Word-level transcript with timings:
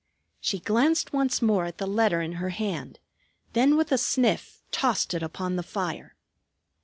She 0.39 0.57
glanced 0.57 1.13
once 1.13 1.43
more 1.43 1.65
at 1.65 1.77
the 1.77 1.85
letter 1.85 2.23
in 2.23 2.31
her 2.41 2.49
hand, 2.49 2.97
then 3.53 3.77
with 3.77 3.91
a 3.91 3.99
sniff 3.99 4.63
tossed 4.71 5.13
it 5.13 5.21
upon 5.21 5.57
the 5.57 5.61
fire. 5.61 6.15